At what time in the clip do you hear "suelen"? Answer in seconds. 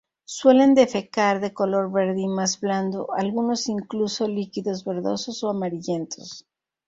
0.25-0.73